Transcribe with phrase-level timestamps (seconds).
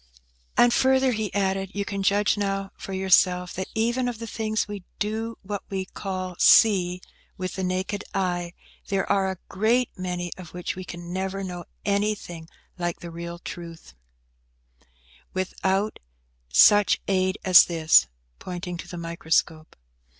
[0.57, 4.67] "And, further," he added, "you can judge now for yourself, that even of the things
[4.67, 7.01] we do what we call see
[7.37, 8.53] with the naked eye,
[8.87, 13.37] there are a great many of which we can never know anything like the real
[13.37, 13.93] truth,
[15.35, 15.99] without
[16.51, 18.07] such aid as this
[18.39, 19.75] (pointing to the microscope).